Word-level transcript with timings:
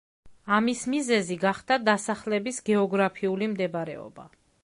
ამის 0.59 0.79
მიზეზი 0.93 1.37
გახდა 1.43 1.77
დასახლების 1.91 2.59
გეოგრაფიული 2.71 3.51
მდებარეობა. 3.55 4.29